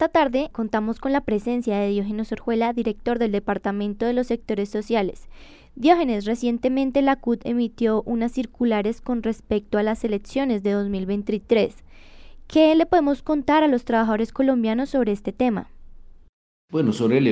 Esta 0.00 0.08
tarde 0.08 0.48
contamos 0.50 0.98
con 0.98 1.12
la 1.12 1.20
presencia 1.20 1.78
de 1.78 1.90
Diógenes 1.90 2.32
Orjuela, 2.32 2.72
director 2.72 3.18
del 3.18 3.32
Departamento 3.32 4.06
de 4.06 4.14
los 4.14 4.28
Sectores 4.28 4.70
Sociales. 4.70 5.28
Diógenes, 5.76 6.24
recientemente 6.24 7.02
la 7.02 7.16
CUT 7.16 7.44
emitió 7.44 8.02
unas 8.06 8.32
circulares 8.32 9.02
con 9.02 9.22
respecto 9.22 9.76
a 9.76 9.82
las 9.82 10.02
elecciones 10.02 10.62
de 10.62 10.72
2023. 10.72 11.74
¿Qué 12.46 12.74
le 12.76 12.86
podemos 12.86 13.22
contar 13.22 13.62
a 13.62 13.68
los 13.68 13.84
trabajadores 13.84 14.32
colombianos 14.32 14.88
sobre 14.88 15.12
este 15.12 15.32
tema? 15.32 15.68
Bueno, 16.72 16.94
sobre 16.94 17.18
el, 17.18 17.26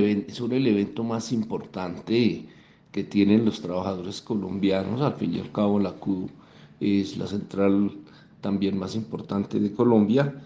evento 0.66 1.04
más 1.04 1.32
importante 1.32 2.44
que 2.92 3.02
tienen 3.02 3.46
los 3.46 3.62
trabajadores 3.62 4.20
colombianos, 4.20 5.00
al 5.00 5.14
fin 5.14 5.32
y 5.32 5.40
al 5.40 5.50
cabo 5.52 5.80
la 5.80 5.92
CUT 5.92 6.30
es 6.80 7.16
la 7.16 7.28
central 7.28 7.92
también 8.42 8.78
más 8.78 8.94
importante 8.94 9.58
de 9.58 9.72
Colombia 9.72 10.42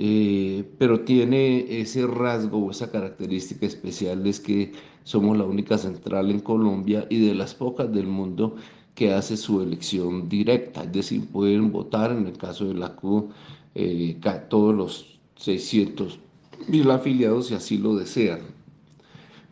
eh, 0.00 0.64
pero 0.78 1.00
tiene 1.00 1.80
ese 1.80 2.06
rasgo 2.06 2.58
o 2.58 2.70
esa 2.70 2.88
característica 2.88 3.66
especial 3.66 4.24
es 4.28 4.38
que 4.38 4.70
somos 5.02 5.36
la 5.36 5.42
única 5.42 5.76
central 5.76 6.30
en 6.30 6.38
Colombia 6.38 7.04
y 7.10 7.26
de 7.26 7.34
las 7.34 7.52
pocas 7.52 7.92
del 7.92 8.06
mundo 8.06 8.54
que 8.94 9.12
hace 9.12 9.36
su 9.36 9.60
elección 9.60 10.28
directa, 10.28 10.84
es 10.84 10.92
decir, 10.92 11.26
pueden 11.32 11.72
votar 11.72 12.12
en 12.12 12.28
el 12.28 12.38
caso 12.38 12.66
de 12.66 12.74
la 12.74 12.94
CU 12.94 13.30
eh, 13.74 14.16
todos 14.48 14.72
los 14.72 15.18
600 15.34 16.20
mil 16.68 16.88
afiliados 16.92 17.48
si 17.48 17.54
así 17.54 17.76
lo 17.76 17.96
desean. 17.96 18.42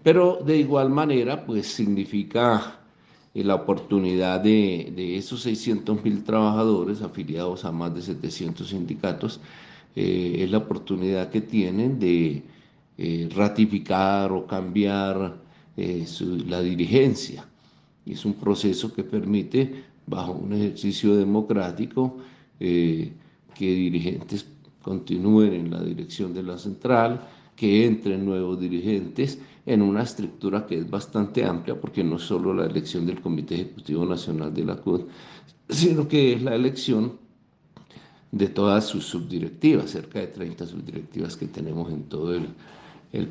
Pero 0.04 0.38
de 0.46 0.58
igual 0.58 0.90
manera, 0.90 1.44
pues 1.44 1.66
significa 1.66 2.78
eh, 3.34 3.42
la 3.42 3.56
oportunidad 3.56 4.38
de, 4.42 4.92
de 4.94 5.16
esos 5.16 5.42
600 5.42 6.04
mil 6.04 6.22
trabajadores 6.22 7.02
afiliados 7.02 7.64
a 7.64 7.72
más 7.72 7.92
de 7.96 8.02
700 8.02 8.68
sindicatos 8.68 9.40
eh, 9.96 10.44
es 10.44 10.50
la 10.50 10.58
oportunidad 10.58 11.30
que 11.30 11.40
tienen 11.40 11.98
de 11.98 12.42
eh, 12.98 13.28
ratificar 13.34 14.30
o 14.30 14.46
cambiar 14.46 15.38
eh, 15.74 16.04
la 16.46 16.60
dirigencia. 16.60 17.48
Es 18.04 18.26
un 18.26 18.34
proceso 18.34 18.92
que 18.92 19.04
permite, 19.04 19.84
bajo 20.06 20.32
un 20.32 20.52
ejercicio 20.52 21.16
democrático, 21.16 22.18
que 22.58 23.12
dirigentes 23.58 24.46
continúen 24.80 25.52
en 25.52 25.70
la 25.70 25.82
dirección 25.82 26.32
de 26.32 26.42
la 26.42 26.56
central, 26.56 27.20
que 27.56 27.86
entren 27.86 28.24
nuevos 28.24 28.60
dirigentes 28.60 29.38
en 29.66 29.82
una 29.82 30.02
estructura 30.02 30.64
que 30.66 30.78
es 30.78 30.88
bastante 30.88 31.44
amplia, 31.44 31.78
porque 31.80 32.04
no 32.04 32.16
es 32.16 32.22
solo 32.22 32.54
la 32.54 32.66
elección 32.66 33.04
del 33.04 33.20
Comité 33.20 33.56
Ejecutivo 33.56 34.06
Nacional 34.06 34.54
de 34.54 34.64
la 34.64 34.76
CUD, 34.76 35.02
sino 35.68 36.06
que 36.06 36.34
es 36.34 36.42
la 36.42 36.54
elección 36.54 37.25
de 38.36 38.48
todas 38.48 38.84
sus 38.84 39.04
subdirectivas, 39.04 39.90
cerca 39.90 40.20
de 40.20 40.28
30 40.28 40.66
subdirectivas 40.66 41.36
que 41.36 41.46
tenemos 41.46 41.90
en 41.92 42.04
todo 42.04 42.34
el, 42.34 42.48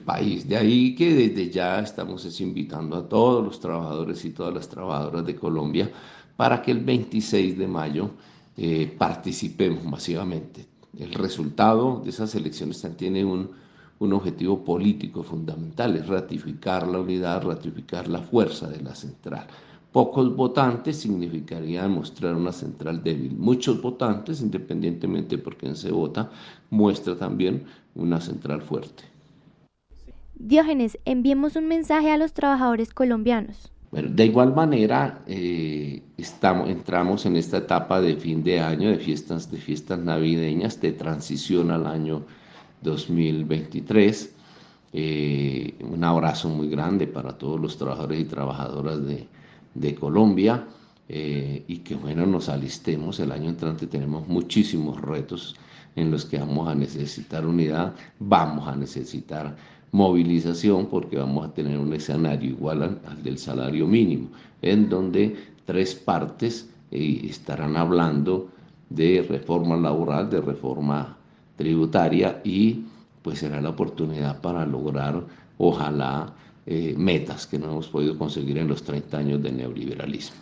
país. 0.03 0.49
De 0.49 0.57
ahí 0.57 0.95
que 0.95 1.13
desde 1.13 1.51
ya 1.51 1.79
estamos 1.79 2.41
invitando 2.41 2.97
a 2.97 3.07
todos 3.07 3.45
los 3.45 3.59
trabajadores 3.59 4.25
y 4.25 4.31
todas 4.31 4.51
las 4.51 4.67
trabajadoras 4.67 5.23
de 5.27 5.35
Colombia 5.35 5.91
para 6.35 6.59
que 6.63 6.71
el 6.71 6.79
26 6.79 7.55
de 7.55 7.67
mayo 7.67 8.09
eh, 8.57 8.91
participemos 8.97 9.83
masivamente. 9.83 10.65
El 10.97 11.13
resultado 11.13 12.01
de 12.03 12.09
esas 12.09 12.33
elecciones 12.33 12.83
tiene 12.97 13.23
un, 13.25 13.51
un 13.99 14.13
objetivo 14.13 14.63
político 14.63 15.23
fundamental, 15.23 15.95
es 15.95 16.07
ratificar 16.07 16.87
la 16.87 16.99
unidad, 16.99 17.43
ratificar 17.43 18.07
la 18.07 18.19
fuerza 18.19 18.67
de 18.67 18.81
la 18.81 18.95
central. 18.95 19.47
Pocos 19.95 20.35
votantes 20.35 20.97
significaría 20.97 21.87
mostrar 21.87 22.35
una 22.35 22.51
central 22.51 23.01
débil. 23.01 23.33
Muchos 23.37 23.81
votantes, 23.81 24.41
independientemente 24.41 25.37
por 25.37 25.55
quién 25.55 25.73
se 25.77 25.89
vota, 25.89 26.29
muestra 26.69 27.15
también 27.15 27.63
una 27.95 28.19
central 28.19 28.61
fuerte. 28.61 29.05
Diógenes, 30.33 30.97
enviemos 31.05 31.55
un 31.55 31.69
mensaje 31.69 32.11
a 32.11 32.17
los 32.17 32.33
trabajadores 32.33 32.93
colombianos. 32.93 33.71
Bueno, 33.89 34.09
de 34.11 34.25
igual 34.25 34.53
manera, 34.53 35.23
eh, 35.27 36.03
estamos, 36.17 36.69
entramos 36.69 37.25
en 37.25 37.37
esta 37.37 37.59
etapa 37.59 38.01
de 38.01 38.17
fin 38.17 38.43
de 38.43 38.59
año, 38.59 38.89
de 38.89 38.97
fiestas, 38.97 39.49
de 39.49 39.59
fiestas 39.59 39.99
navideñas, 39.99 40.81
de 40.81 40.91
transición 40.91 41.71
al 41.71 41.87
año 41.87 42.23
2023. 42.81 44.35
Eh, 44.91 45.73
un 45.89 46.03
abrazo 46.03 46.49
muy 46.49 46.67
grande 46.67 47.07
para 47.07 47.37
todos 47.37 47.61
los 47.61 47.77
trabajadores 47.77 48.19
y 48.19 48.25
trabajadoras 48.25 49.05
de, 49.05 49.25
de 49.75 49.93
Colombia 49.93 50.65
eh, 51.07 51.63
y 51.67 51.77
que 51.79 51.95
bueno, 51.95 52.25
nos 52.25 52.49
alistemos. 52.49 53.19
El 53.19 53.31
año 53.31 53.49
entrante 53.49 53.85
tenemos 53.85 54.27
muchísimos 54.27 54.99
retos 54.99 55.55
en 55.95 56.09
los 56.11 56.25
que 56.25 56.39
vamos 56.39 56.67
a 56.67 56.75
necesitar 56.75 57.45
unidad, 57.45 57.93
vamos 58.19 58.67
a 58.67 58.75
necesitar 58.75 59.55
movilización 59.91 60.87
porque 60.87 61.17
vamos 61.17 61.47
a 61.47 61.53
tener 61.53 61.77
un 61.77 61.93
escenario 61.93 62.49
igual 62.49 62.99
al, 63.05 63.23
del 63.23 63.37
salario 63.37 63.87
mínimo, 63.87 64.29
en 64.61 64.89
donde 64.89 65.35
tres 65.65 65.95
partes 65.95 66.69
eh, 66.91 67.21
estarán 67.23 67.77
hablando 67.77 68.49
de 68.89 69.25
reforma 69.27 69.77
laboral, 69.77 70.29
de 70.29 70.41
reforma 70.41 71.17
tributaria 71.55 72.41
y 72.43 72.83
pues 73.21 73.39
será 73.39 73.61
la 73.61 73.69
oportunidad 73.69 74.41
para 74.41 74.65
lograr, 74.65 75.23
ojalá, 75.57 76.33
eh, 76.65 76.93
metas 76.97 77.45
que 77.47 77.59
no 77.59 77.71
hemos 77.71 77.87
podido 77.87 78.17
conseguir 78.17 78.57
en 78.57 78.67
los 78.67 78.83
30 78.83 79.17
años 79.17 79.43
de 79.43 79.51
neoliberalismo. 79.51 80.37